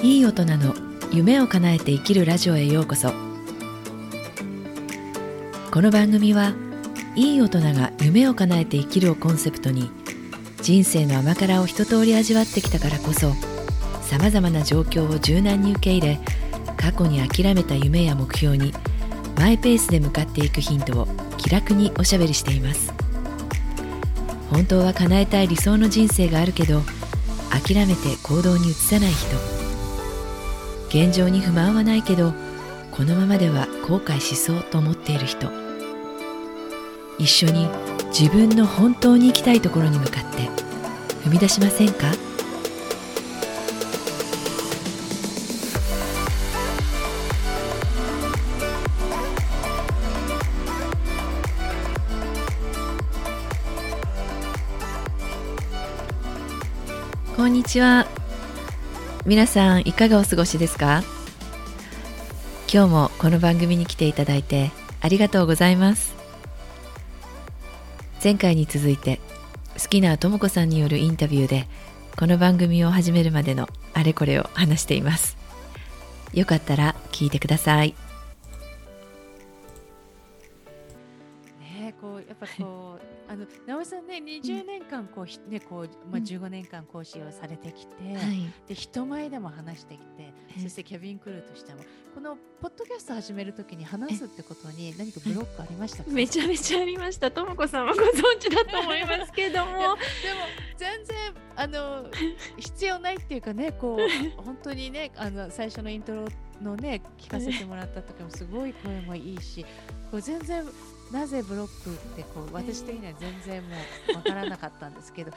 [0.00, 0.72] いい大人の
[1.12, 3.12] 夢を叶えて生きるラジオへようこそ。
[5.72, 6.54] この番組は
[7.16, 9.90] いい大人が夢を叶えて生きるをコンセプトに
[10.62, 13.32] 人生の甘辛を一通り味わってきたからこそ
[14.02, 16.20] さまざまな状況を柔軟に受け入れ
[16.76, 18.72] 過去に諦めた夢や目標に
[19.36, 22.95] マイペースで向かっていくヒントを気楽におしゃべりしています。
[24.50, 26.82] 本当は叶えたい理想の人生があるけど
[27.50, 29.36] 諦めて行動に移さない人。
[30.88, 32.32] 現状に不満はないけど
[32.92, 35.50] このままでは後悔しそうと思っている人。
[37.18, 37.68] 一緒に
[38.18, 40.48] 自分の本当に行きたいところに向かって
[41.24, 42.12] 踏み出しませんか？
[57.66, 58.06] ちは。
[59.26, 61.02] 皆さんいかがお過ごしですか？
[62.72, 66.14] 今日もこの番組に来ていただいてありがとうございます。
[68.22, 69.20] 前回に続いて
[69.82, 71.66] 好きなともこさんによるインタビューで
[72.16, 75.36] この番組を始めるまでのあれこれを話しています。
[76.32, 77.96] よかったら聞いてください。
[83.36, 88.50] あの直江さんね20年間こう、ひねこうまあ15年間講師をされてきて、はい。
[88.66, 91.80] で人前でも話してきてえそしてケビン・クルーとしても
[92.14, 96.10] このポッドキャスト始めるときに話すってことに何かブロックありましたか？
[96.10, 97.30] めちゃめちゃありました。
[97.30, 99.96] ともこさんはご存知だと思いますけどいやでもも。
[100.78, 101.16] 全然
[101.56, 102.06] あの
[102.58, 104.00] 必要ないっていうかねこう
[104.42, 106.26] 本当にねあの最初のイントロ
[106.62, 109.64] のね聞かせてもらった時もすごい声もいいし
[110.10, 110.64] こう全然
[111.12, 113.76] なぜブロックってこう私的には全然も
[114.12, 115.32] うわからなかったんですけど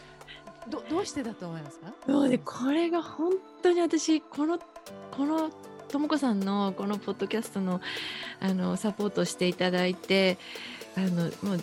[0.70, 2.12] どどうしてだと思いますか？
[2.12, 4.60] もうねこれが本当に私この
[5.12, 5.50] この
[5.88, 7.82] ともこさんのこのポッドキャストの
[8.40, 10.38] あのサポートしていただいて
[10.96, 11.60] あのもう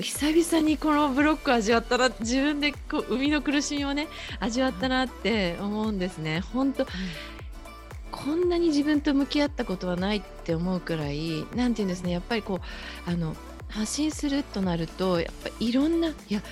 [0.00, 4.06] 久々にこのブロック味わったな自分でこう生みの苦しみをね
[4.38, 6.40] 味わったなって思うんですね。
[6.52, 6.86] 本当
[8.10, 12.60] こんなに自分と向き合ったことはないって思うくらいなんていうんですねやっぱりこ
[13.06, 13.36] うあの
[13.68, 16.42] 発信するとなるとやっぱいろんないや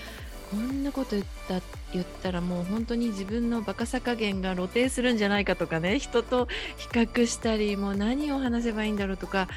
[0.51, 1.61] こんなこと言った
[1.93, 6.47] 言ったらもう本当に自分のバカさ加減が露呈するんじゃないかとかね人と
[6.77, 9.49] 比較したりもう何を話せばいいんだろうとか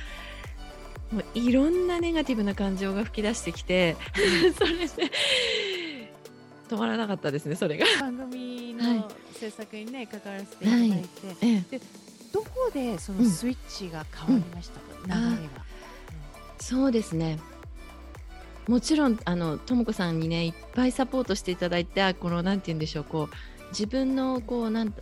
[1.11, 3.97] もういろんなネガティブな感情が吹き出してきて
[4.57, 4.87] それで
[6.71, 7.85] 止まらなかったですねそれが。
[7.99, 11.07] 番組はいの制作にね関わらせていただいて、
[11.41, 11.81] ええ
[12.31, 15.65] どこでそのスイッチが変わりましたか、流れが。
[16.61, 17.39] そうですね。
[18.69, 23.35] もちろんあのともこさんにねいっぱいサポートしていただいてあこのなんて言うんでしょうこう
[23.71, 24.93] 自分のこうなんな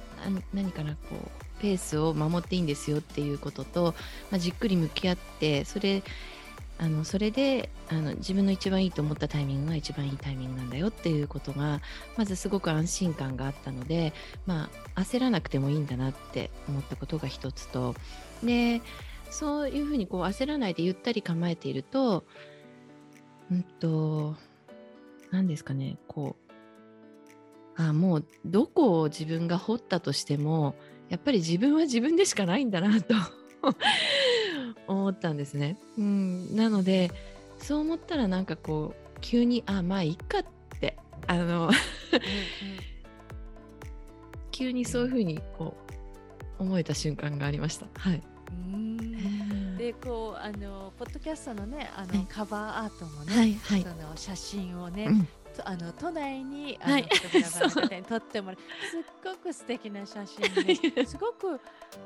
[0.54, 3.94] 何かなこうペースを守っていいんですよっていうことと、
[4.32, 6.02] まあ、じっくり向き合ってそれ
[6.82, 11.82] あのそれであの自分の一番いいと思ったタイミングが一番いいタイミングなんだよっていうことが
[12.18, 14.14] まずすごく安心感があったので、
[14.46, 17.96] まあ、焦らなくてもいいんだなって思ったことが一つと。
[18.44, 18.82] で
[19.30, 22.26] そういうふうにこう焦らないでゆったり構えていると、
[23.52, 24.36] うんと、
[25.32, 26.36] 何ですかね、こ
[27.78, 30.76] う、あもうどこを自分が掘ったとしても、
[31.10, 33.14] やっぱり自分は自分でしかないんだなと
[34.94, 35.78] 思ったんですね。
[35.98, 37.12] うん、なので、
[37.60, 40.46] そう思ったらなんかこう、急に、あ、まあいいかっ
[40.80, 41.72] て、あの、
[44.52, 45.76] 急にそういうふうにこ
[46.60, 47.88] う、思えた瞬間がありました。
[47.98, 48.22] はい。
[48.52, 53.88] うんでこうあのポッドキャストのねあの、はいカバーアートもね、はい、はいそ。
[53.90, 55.30] の写真をね、うんと
[55.66, 57.10] あの都内にあの、はい
[58.08, 58.60] 撮ってもらう。
[58.90, 61.60] すっごく素敵な写真で すごく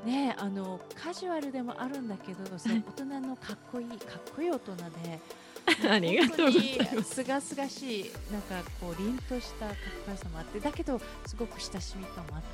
[0.04, 5.20] ねあのカジュアルでもあるんだけど、その大人のかっこいいかっこいい大人で
[5.90, 6.58] ありがとうす。
[6.58, 12.46] 本当にすがすがしいなんかこう凛としたかっこよさもあってだけどすごく親しみ感もあって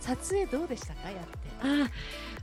[0.00, 1.38] 撮影どうでしたかやって。
[1.62, 1.88] あ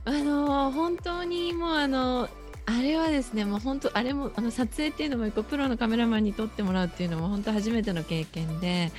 [0.04, 2.28] あのー本当にもうあの
[2.70, 8.92] あれはですねもう本当あれもあの撮影っていうのもこうプロのカメラマンに撮ってもらうっていうのも本当初めての経験で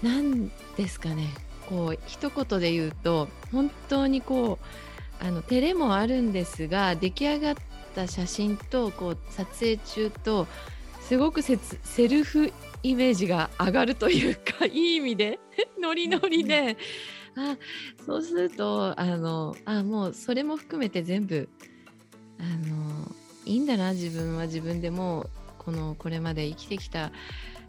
[0.00, 1.28] なんですかね
[1.68, 7.54] こう一言で言うと本当にこうあの照れもあるんですが出来上がっ
[7.96, 10.46] た写真とこう撮影中と
[11.00, 12.52] すごくせつセルフ
[12.84, 15.40] イメージが上がるというかいい意味で
[15.80, 16.76] ノリノリで、
[17.38, 17.56] あ
[18.04, 21.48] そうするとあのあもうそれも含めて全部
[22.38, 23.14] あの
[23.44, 27.12] いいんだな自分は自分でもこのこれまで生きてきた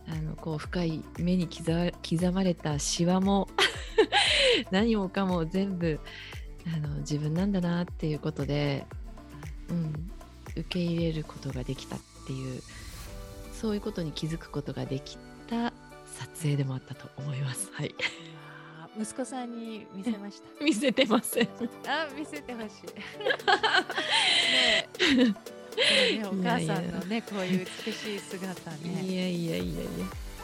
[0.07, 3.47] あのこう深い目に刻刻まれたシワも
[4.71, 5.99] 何もかも全部
[6.73, 8.85] あの自分なんだなっていうことで、
[9.69, 10.11] うん、
[10.51, 12.61] 受け入れることができたっていう
[13.53, 15.17] そういうことに気づくことができ
[15.47, 15.73] た
[16.17, 17.69] 撮影でもあったと思います。
[17.73, 17.93] はい、
[18.99, 20.49] 息子さんに見せました。
[20.63, 21.47] 見せてません。
[21.87, 22.87] あ、見せてほしい。
[25.15, 25.35] ね
[26.19, 29.15] ね、お母さんのね、こういう美しい姿いね。
[29.15, 29.85] やいやいやいや。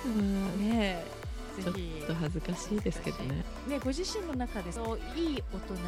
[0.05, 1.05] うんねえ。
[1.61, 1.73] ちょっ。
[2.07, 3.43] と恥ずかしいですけどね。
[3.67, 5.79] ね、ご自身の中でそういい大人の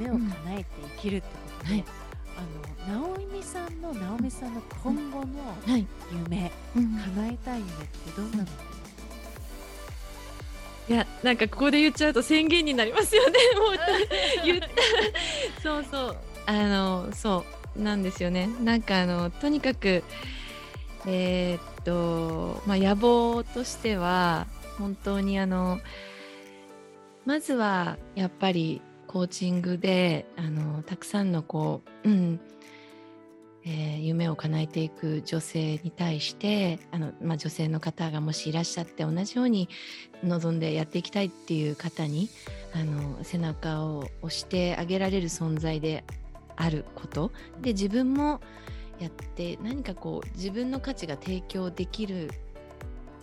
[0.00, 1.84] 夢を叶えて生きるってことで、はい
[2.36, 2.42] あ
[2.90, 5.86] の直美さんの直美さんの今後のはい。
[6.12, 8.44] 夢、うん叶えたい夢ってどんなの、
[10.90, 13.38] いやなんかここで言っちゃうと宣言になりますよね。
[13.54, 14.60] もう言っ
[15.62, 16.16] そうそう
[16.46, 17.44] あのそ
[17.78, 18.48] うなんですよね。
[18.60, 20.02] なんかあのとにかく
[21.06, 24.48] えーっとまあ野望としては
[24.78, 25.78] 本当にあの
[27.24, 32.40] まずはやっぱりコーチングであのたくさんのこう、うん
[33.64, 39.68] えー夢を叶えていく女性に対してあの、まあ、女性の方がもしいらっしゃって同じように
[40.24, 42.28] 望んでやっていきたいっていう方に
[42.74, 46.04] あの背中を押してあげられる存在で
[46.56, 48.40] あることで自分も
[48.98, 52.30] やって何かこう自分の価値が提供できる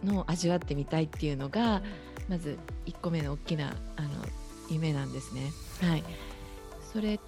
[0.04, 1.82] のを味わってみたいっていうのが
[2.30, 4.10] まず1個目の大きなあの
[4.70, 5.52] 夢なんですね。
[5.82, 6.04] はい、
[6.92, 7.20] それ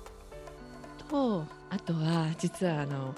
[1.09, 3.15] とあとは実はあの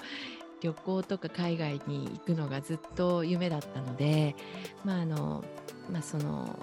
[0.60, 4.36] 旅行とか海外に行くのがずっと夢だったので、
[4.84, 5.44] まああの
[5.90, 6.56] まあ、その、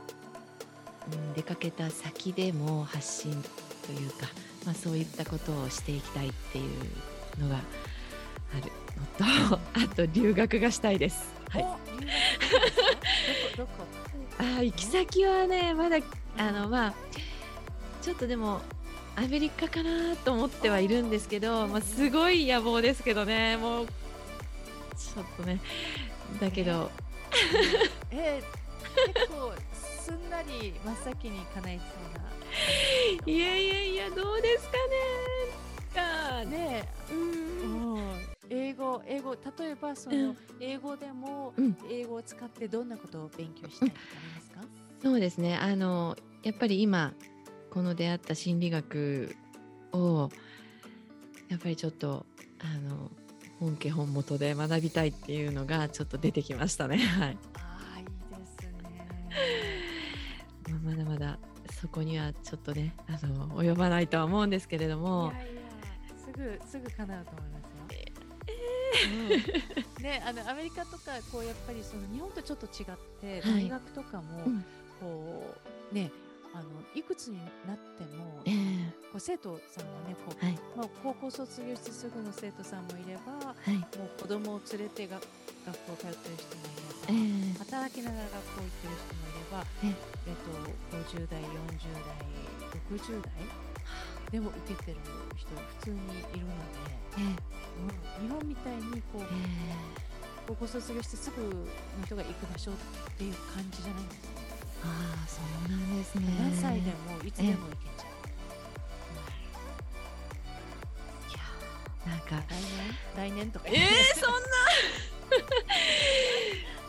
[1.11, 3.43] うん、出かけた先でも発信
[3.85, 4.27] というか、
[4.65, 7.59] まあ、そういったことをしていきたいっていうのがあ
[8.65, 8.71] る
[9.49, 11.33] のとあと留学がしたいです。
[11.49, 15.97] はい、あー行き先はねまだ
[16.37, 16.93] あのまあ
[18.01, 18.61] ちょっとでも
[19.15, 23.57] アメリカかなと思ってはいるんですけど、まあ、すごい野望ですけどね。
[23.57, 25.59] もうちょっとね。
[26.39, 26.89] だけど。
[28.11, 31.83] えー、結構すんなり真っ先に叶えそ
[32.17, 33.31] うな。
[33.31, 36.43] いやいやいやどうですかね。
[36.43, 36.87] かね。
[37.11, 37.95] うえ、ん。
[37.95, 38.03] うん、
[38.49, 40.27] 英語英語例えばそうん。
[40.29, 41.77] の英語でもうん。
[41.89, 44.61] 英語を使ってどんなことを勉強したいとかありますか、
[45.03, 45.57] そうですね。
[45.57, 47.13] あのやっぱり今
[47.69, 49.35] この出会った心理学
[49.91, 50.29] を
[51.49, 52.25] やっぱりちょっと
[52.59, 53.11] あの
[53.59, 56.97] 本家本元で学びたいっていうのがちょっと出てきましたね。
[57.19, 58.11] はいああいいで
[58.45, 60.79] すね。
[60.83, 61.39] まだまだ
[61.71, 65.61] そこにはちょっとねあの及ばないとは思うんですけれどもいやいや
[66.25, 67.69] すぐすぐ叶うと思いますよ。
[69.97, 74.65] うんねあのアメリカとかこうやっぱりその日本とちょっと違って、はい大学とかも、うん
[74.99, 75.55] こ
[75.91, 76.11] うね
[76.53, 77.37] あのいくつに
[77.67, 78.91] なってもええ。
[79.11, 80.57] こう生徒さんがねこう、はい。
[80.75, 83.77] まあ、高校卒業してすぐの生徒さんもいればはい。
[83.77, 85.19] もう子供を連れてが
[85.65, 86.63] 学校通ってる人も
[87.09, 90.33] えいれば、え働きながら学校行ってる人もいれば、ええ。
[90.33, 92.39] っと、50代40代
[92.89, 93.33] 60代
[94.31, 94.97] でも受けてる
[95.35, 97.21] 人普通にいるので、え
[98.21, 99.25] うん、日本みたいにこうえ
[100.47, 101.65] 高校卒業してすぐの
[102.05, 102.75] 人が行く場所っ
[103.17, 104.38] ていう感じじゃないんですよ、
[104.83, 104.85] あ
[105.25, 106.23] あそうなんですね。
[106.39, 106.95] 何歳でも
[107.25, 108.09] いつでも行けちゃう、
[111.29, 113.75] いやーなんか来年来年とかえー、
[114.15, 114.39] そんな。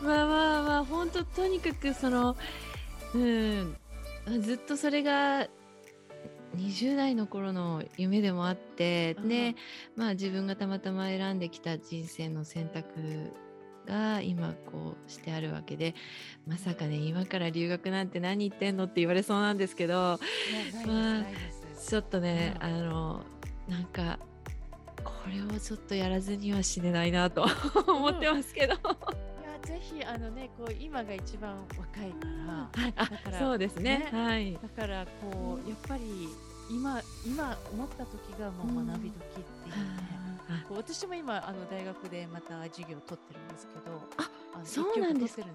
[0.01, 2.35] まあまあまあ本当とにかくその
[3.13, 3.77] うん
[4.41, 5.47] ずっとそれが
[6.55, 9.27] 20代の頃の夢でもあって、うん。
[9.27, 9.55] で
[9.95, 13.33] まあ自分がたまたま選んできた人生の選択
[13.87, 15.95] が今こうしてあるわけで
[16.47, 20.19] まさかね今から留学なんて何言ってんのって言われそうなんですけど
[20.85, 21.23] まあ
[21.87, 22.63] ちょっとね、うん。
[22.63, 23.21] あの
[23.67, 24.19] なんか
[25.03, 27.45] これをちょっとやらずには死ねないなと
[27.87, 28.79] 思ってますけど、いや
[29.63, 34.09] ぜひあのねこう今が一番若いからはい、からそうですね。
[34.11, 34.53] ねはい。
[34.53, 36.03] だからこうやっぱり
[36.69, 39.75] 今今思った時がもう学び時っていうね、
[40.11, 40.30] あ
[40.67, 45.49] こう私も今あの大学でまた授業を取ってるんですけどあのそうなんですだか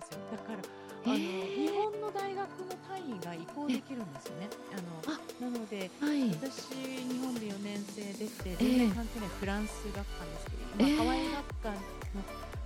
[0.53, 0.59] ら
[1.07, 4.49] あへのー日本の大学の単位が移行できるんですよね。
[4.73, 4.77] あ
[5.45, 6.31] のなのではい。
[6.31, 8.57] 私日本で4年生出てええ。
[8.59, 10.95] 全然関係ないフランス学科ですけど、ええ。
[10.95, 11.77] 今ハワイ学科の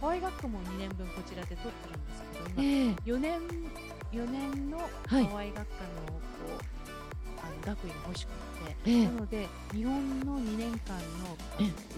[0.00, 2.96] ハワイ学科も2年分こちらで取ってるんですけど今ええ。
[3.04, 3.40] 4年
[4.12, 4.84] 4年のは
[5.20, 5.24] い。
[5.26, 6.16] ハワイ学科のこ
[6.48, 8.49] う、あの学位が欲しくて、
[8.86, 9.04] ええ。
[9.06, 11.36] なので日本の2年間の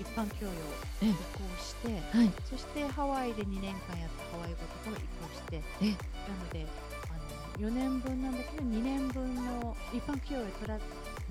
[0.00, 0.54] 一般教養を
[1.02, 1.18] ええ移行
[1.58, 2.30] して、はい。
[2.50, 5.90] そしてハワイで2年間やったハワイ語とかを移行して、ええ。
[6.28, 6.66] なので
[7.08, 10.80] あの4年分なんだけど2年分の一般教養を取らな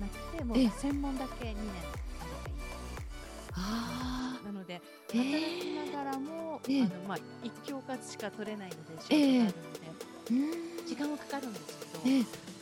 [0.08, 0.70] くてもうええ。
[0.70, 1.54] 専門だけ2年
[2.20, 2.54] あればいい
[3.54, 4.80] あなので
[5.14, 6.82] ええ働きながらも、ええ。
[6.82, 10.86] あのまあ一教科しか取れないので仕事があるので、ーうん。
[10.86, 12.22] 時間はかかるんですけど、ええ。
[12.22, 12.61] あの取ってます。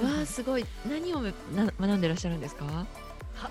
[0.00, 0.64] わあすごい。
[0.88, 2.64] 何を学んでらっしゃるんですか？
[2.64, 2.86] は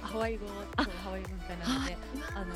[0.02, 0.46] ハワイ語
[0.78, 0.86] あ。
[0.86, 1.98] とハワイ文化なので、
[2.36, 2.40] あ。
[2.46, 2.48] の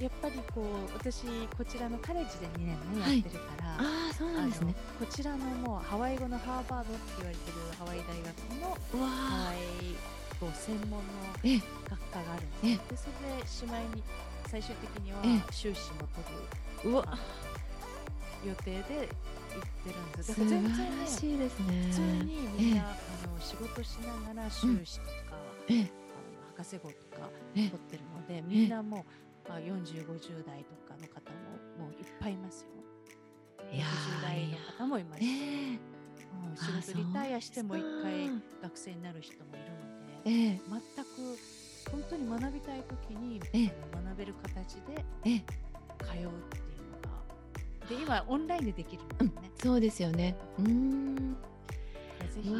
[0.00, 1.24] やっぱりこう私
[1.56, 3.72] こちらのカレッジで2年ね、はいやってるから。
[3.78, 4.74] ああそうなんですね。
[4.98, 9.94] こちらのもうハワイ語のハーバードって言われてるハワイ大学のハワイ
[10.40, 10.98] 語専門の
[11.44, 13.12] ええ学科があるんええですよ。
[13.20, 14.02] でそれでしまいに
[14.48, 15.52] 最終的にはええ。
[15.52, 16.06] 修士も
[16.80, 17.04] 取るうわ。
[17.06, 17.18] あ
[18.46, 19.08] 予定で行
[19.58, 20.28] ってるんです。
[20.28, 21.82] だ晴から全然ですね。
[21.88, 22.92] 普通にみんな、あ
[23.26, 25.12] の仕事しながら修士とか、
[25.68, 25.80] ええ。
[25.80, 25.88] あの
[26.56, 27.68] 博士号とかええ。
[27.68, 29.04] 取ってるので、みんなも
[29.48, 31.30] う、あ、40、50代とかの方
[31.78, 32.68] ももういっぱいいますよ。
[33.72, 35.80] いや60代の方もいますうん
[36.52, 38.30] あ仕事リタイアしても一回
[38.62, 39.76] 学生になる人もいるの
[40.24, 41.38] えで、え全く
[41.90, 45.44] 本当に学びたい時に、学べる形でええ。
[46.04, 46.65] 通う
[47.88, 49.50] で今オンラインでできるんですね。
[49.62, 50.36] そうですよね。
[50.58, 51.36] うーん。
[52.34, 52.50] ぜひ、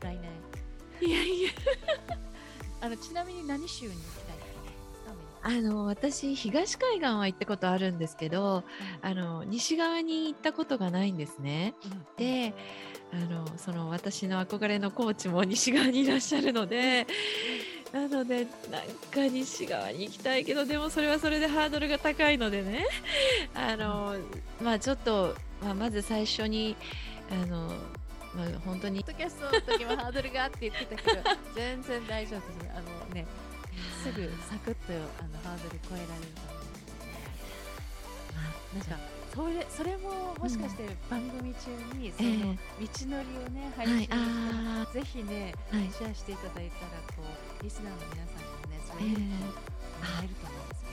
[0.00, 0.30] 来年。
[1.00, 1.50] ーいやいや。
[2.82, 4.40] あのちなみに何州に行きたい
[5.42, 8.62] あの私東海岸は行ったことあるんですけど
[9.02, 11.74] カあの西側に行ったことがないんですね。
[11.84, 12.06] うん。
[12.16, 12.54] で
[13.12, 17.06] あのその私の憧れのコーチも西側にいらっしゃるので
[17.92, 22.86] なのでなんか西側に行きたいけどでもそれはそれでハードルが高いのでね。
[23.54, 24.16] あの、
[24.62, 26.76] まあちょっと、まあ、まず最初に
[27.30, 27.66] あの、
[28.34, 31.22] まあ、本当にポッドキャストの時もハードルがあって言ってたけど
[31.54, 32.74] 全然大丈夫ですあ
[33.08, 33.26] のね
[34.04, 36.59] すぐサクッとあのハードル超えられる
[38.74, 38.96] なんか
[39.34, 47.22] それそれももしかして番組中にその道のりをね配信はいして、あぜひねシェアしていただいたらこ
[47.60, 49.52] うリスナーの皆さんにもねそうえいうーのも
[50.02, 50.89] らえると思うんですよ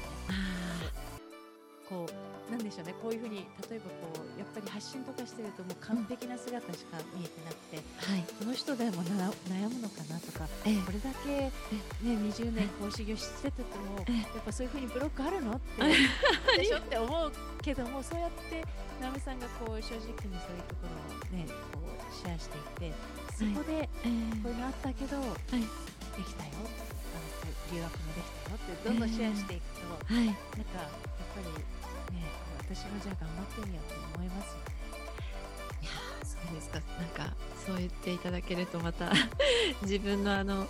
[1.90, 8.24] こうなんでしょうねこういうふうに例えばこうやっぱり発信とかしてるともう完璧な姿しか見えてなくて、ーはい。
[8.40, 11.52] この人でもな悩むのかなとかえーこれだけ、ね、
[12.04, 13.68] 20年講師業してても
[14.08, 18.64] えやっぱそういうふうにブロックあるのってでしょって思うけどもそうやって
[19.02, 22.96] 直美さんがこう正直にそういうところをねこうシェアしていって
[23.36, 25.20] そこでえーこういうのあったけど、
[25.52, 26.52] できたよ
[27.72, 30.26] 留学もできたよってどんどんシェアしていくと、はい。
[30.26, 32.24] なんかやっぱりね
[32.60, 34.52] 私もじゃあ頑張ってみようって思います。
[34.52, 34.78] よね。
[35.82, 36.82] いやーそうですか。
[37.00, 39.12] なんかそう言っていただけるとまた
[39.84, 40.68] 自分のあの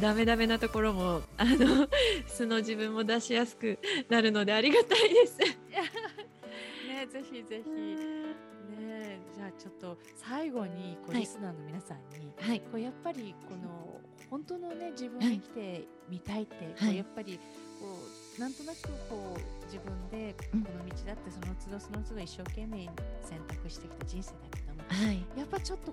[0.00, 1.88] ダメダメなところもあの
[2.26, 3.78] 素の自分も出しやすく
[4.08, 5.38] なるのでありがたいです。
[6.88, 7.70] ねぜひぜひ。
[7.70, 11.20] ねじゃあちょっと最後にこうはい。
[11.20, 12.60] リスナーの皆さんに、はい。
[12.60, 13.89] こうやっぱりこの
[14.30, 16.94] 本当のね自分を生きてみたいって、こはい。
[16.94, 17.38] うやっぱり
[17.80, 17.98] こ
[18.38, 20.60] うなんとなくこう自分でこうん。
[20.62, 22.88] の道だってその都度その都度一生懸命
[23.24, 25.24] 選択してきた人生だけどもはい。
[25.36, 25.92] やっぱちょっと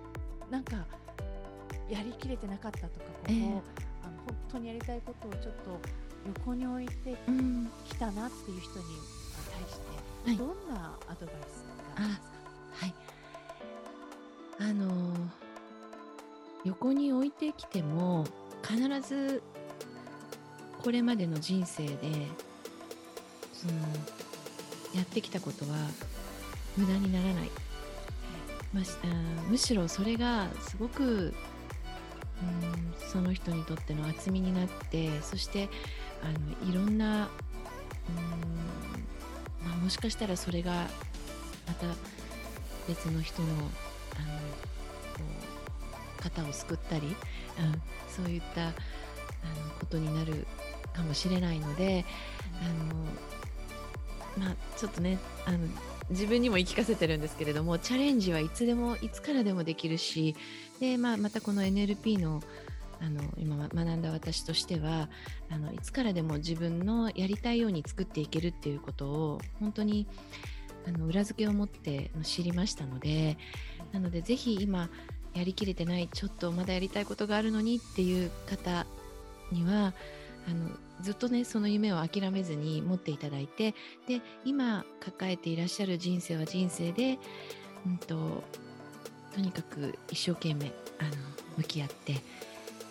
[0.52, 0.86] なんか
[1.90, 3.44] やりきれてなかったとかここ、ええ。
[3.44, 3.62] あの本
[4.52, 5.80] 当にやりたいことをちょっと
[6.28, 7.70] 横に置いてうん。
[7.88, 8.86] きたなっていう人に
[9.52, 10.38] 対して、はい。
[10.38, 11.64] どんなアドバイス
[11.96, 12.86] がありますか？
[12.86, 12.94] はい。
[14.60, 15.28] あのー
[16.68, 18.26] 横に置いてきても
[18.62, 19.42] 必ず
[20.84, 21.94] これまでの人生で
[23.54, 23.74] その
[24.94, 25.78] やってきたことは
[26.76, 27.50] 無駄にならない、
[28.74, 28.84] まあ
[29.50, 31.34] むしろそれがすごくうん
[33.08, 35.70] その人にとっての厚みになってそして
[36.22, 36.26] あ
[36.66, 37.14] のいろんなうん、
[39.68, 40.74] まあ、もしかしたらそれが
[41.66, 41.86] また
[42.88, 43.64] 別の人のあのこ
[45.44, 45.47] う
[46.30, 47.16] 肩を救ったり、うん、
[48.08, 48.74] そういったあの
[49.80, 50.46] ことになる
[50.94, 52.06] かもしれないので
[54.38, 55.60] あの、まあ、ちょっとねあの
[56.10, 60.36] 自分にも言い聞かせてるんですけれどもチャレンジはいつでもいつからでもできるし
[60.80, 62.42] で、まあ、またこの NLP の
[63.00, 65.08] あの今学んだ私としては
[65.52, 70.08] あのいつからでも自分のやりたいように作っていけるっていうことを本当に
[70.88, 73.38] あの裏付けを持って知りましたので
[73.92, 74.90] なのでぜひ今
[75.34, 78.86] やりきれてないちょっとまだやりたいことがあるのにっていう方
[79.52, 79.94] には
[80.48, 80.70] あの
[81.02, 83.76] ずっとねその夢を諦めずに持っていただいて
[84.08, 87.18] で今抱えていらっしゃる人生は人生で、
[87.86, 88.44] うん、と
[89.34, 91.12] とにかく一生懸命あの
[91.58, 92.16] 向き合って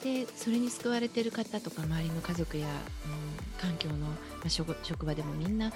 [0.05, 4.07] でそれに救われてる方とか周りの家族や、うん、環境の、ま
[4.45, 5.75] あ、職職場でもみんなあの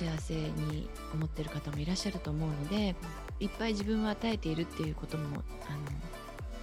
[0.00, 2.94] 幸せに思ってる方もいらっしゃると思うので
[3.38, 5.78] いっぱい自分を与えているっていうこともあの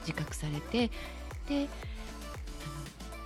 [0.01, 0.87] 自覚されて
[1.47, 1.65] であの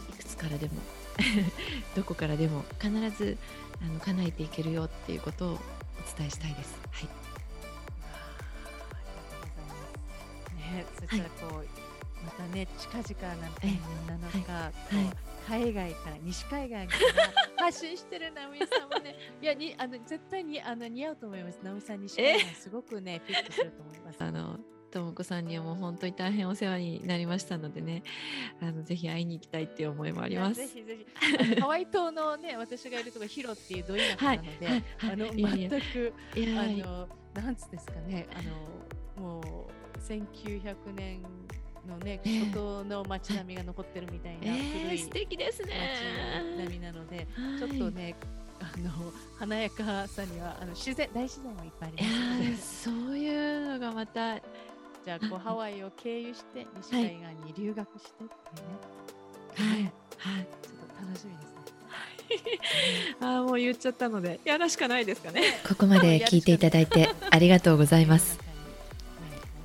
[0.10, 0.74] いくつからでも
[1.96, 3.38] どこからでも必ず
[3.82, 5.58] あの叶えていけるよっていうことをお
[6.18, 6.76] 伝えしたいです。
[6.92, 7.06] はい、
[10.76, 11.68] ね、そしたらこう、はい、
[12.42, 13.68] またね近々なんて
[14.32, 14.72] 7日、は
[15.60, 16.78] い、海外から西海岸か
[17.58, 21.60] ら発信してる直美さんもね いやにあの絶対にあの似合うと思います。
[21.64, 24.24] 直美さん西海岸すごくねフィットすると思います。
[24.24, 24.60] あの
[24.92, 28.04] ともこさんにはもう本当に大変お世話になりましたのでね。
[28.62, 30.56] あのぜひ会いに行きたいっていう思いもあります。
[30.56, 31.62] ぜひぜひ。
[31.62, 34.68] ハワイ島のね 私がいるとこヒロっていうど田舎なので、
[35.00, 38.42] あの全くあのなんつですかねあ
[39.22, 41.24] のもう1900年
[41.88, 42.22] のね、
[42.54, 45.74] 外の街並みが残ってるみたいな古い、素敵ですね。
[46.58, 47.28] 街並みなので、
[47.60, 48.16] ちょっとね
[48.62, 48.92] あの
[49.40, 52.02] 華やかさにはあの自然大自然もいっぱいあ
[52.42, 59.92] りますそういうのがまたじゃあこうハワイを経由して西海岸に留学してっていうね。
[60.18, 62.60] はい、はい、ちょっと楽しみですね。
[63.20, 65.60] あもう言っちゃったのでやらしかないですかね。
[65.68, 68.51] ここまで聞いていただいてありがとうございます。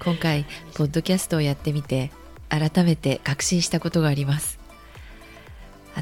[0.07, 2.13] 今回ポッドキャストをやってみて
[2.49, 4.61] 改めて確信したことがあります。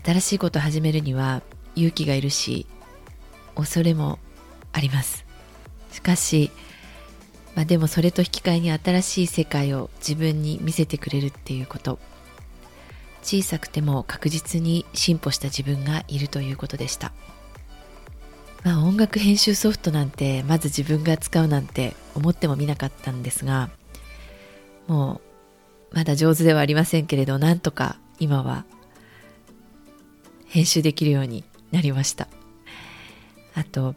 [0.04, 1.40] 新しいことを始めるには
[1.74, 2.66] 勇気がいるし
[3.54, 4.18] 恐れも
[4.74, 5.24] あります。
[5.90, 6.50] しかし
[7.54, 11.98] まあ、でもそれと引き換えに新しい世界を自分に見せてくれるっていうこと
[13.22, 17.12] 小さくても確実に進歩した自分がいるということでした、
[18.64, 23.70] まあ、音楽編集ソフトなんてまず自分が使うなんて思ってもみなかったんですが
[24.86, 25.20] も
[25.92, 28.64] うまだ上手ではありませんけれどなんとか今は
[30.46, 32.28] 編集できるようになりました。
[33.54, 33.94] あと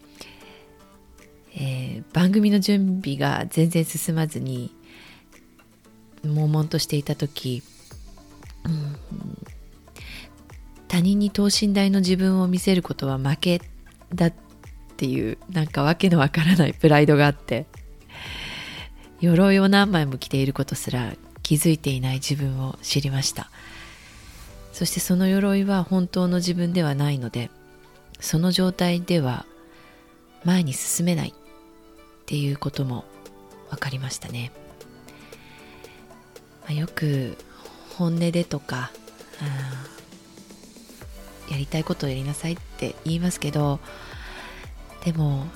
[1.60, 4.72] えー、番組の準備が全然進まずに
[6.24, 7.64] 悶々としていた時、
[8.64, 8.96] うん、
[10.88, 13.62] 他人に等身大の自分を見せることは負け
[14.14, 14.34] だっ
[14.98, 17.66] ていうなんかわけのわからないプライドがあって。
[19.20, 23.50] 鎧を何枚も着ていることすら気づいていない自分を知りました。
[24.78, 27.50] そしてその鎧は本当の自分ではないので
[28.20, 29.48] その状態では
[30.44, 31.34] 前に進めないっ
[32.28, 33.04] ていうことも
[33.72, 34.52] 分かりましたね、
[36.62, 37.40] まあ、よく
[37.98, 38.92] 本音でとか、
[41.48, 43.80] うん、やりたいことをやりなさいって言いますけど
[45.06, 45.48] でも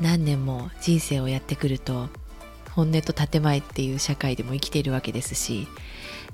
[0.00, 2.08] 何年も人生をやってくると
[2.76, 5.66] 本音と建前っていう社会でも生きているわけですし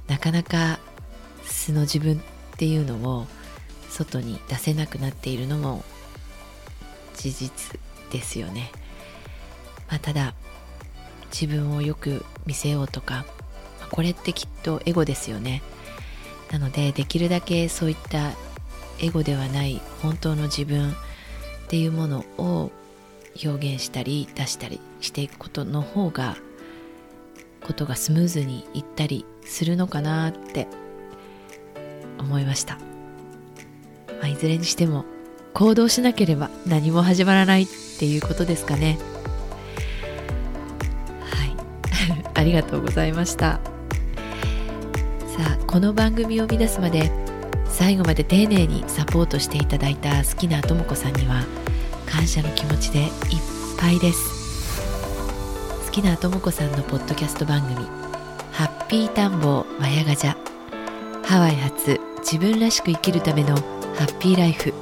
[0.09, 0.81] なかなか
[1.45, 2.19] 素の自分っ
[2.57, 3.27] ていうのを
[3.89, 5.85] 外に出せなくなっているのも
[7.15, 8.73] 事実ですよね。
[9.89, 10.35] まあ、ただ
[11.31, 13.25] 自分をよく見せようとか
[13.91, 15.63] これってきっとエゴですよね
[16.51, 18.33] なのでできるだけそういった
[19.01, 20.95] エゴではない本当の自分っ
[21.69, 22.71] ていうものを
[23.45, 26.37] 表現したり出したりしていくことの方が
[27.63, 30.67] ことがスムーズにいったりするのかなって
[32.19, 32.77] 思いました、
[34.21, 35.05] まあ、いずれにしても
[35.55, 37.67] 行動しなければ何も始まらないっ
[37.99, 38.99] ていうことですかね。
[41.21, 41.55] はい。
[42.35, 43.61] ありがとうございました。
[45.37, 47.13] さあこの番組を生み出すまで
[47.69, 51.45] 最後まで丁寧にサポートしていただいた好きなとも子さんには
[52.13, 53.09] 感謝の気持ちでいっ
[53.79, 54.83] ぱいです。
[55.87, 57.87] 好きなとも子さんのポッドキャスト番組
[58.53, 60.37] 「ハッピータンボーマヤガジャ」
[61.25, 63.63] ハワイ発自分らしく生きるためのハ
[64.05, 64.75] ッピーライフ。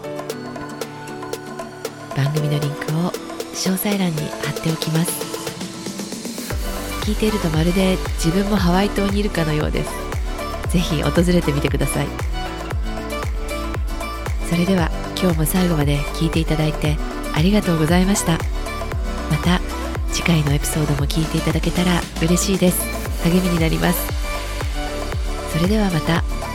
[2.17, 3.13] 番組のリンクを
[3.55, 5.13] 詳細欄に貼っておきます。
[7.03, 9.91] 聞いているとまるで自分もハワイ島にいるかのようです。
[10.71, 12.09] ぜひ訪れてみてください。
[14.49, 14.91] それでは
[15.21, 16.97] 今日も最後まで聞いていただいて
[17.41, 18.33] ありがとうございました。
[19.31, 19.63] また
[20.13, 22.83] 次回のエピソードも聞いていただけたら嬉しいです。
[23.25, 24.07] 励みになります。
[25.51, 26.50] それではまた。